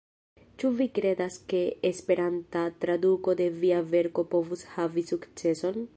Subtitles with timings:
[0.61, 1.59] Ĉu vi kredas ke
[1.91, 5.83] Esperanta traduko de via verko povus havi sukceson?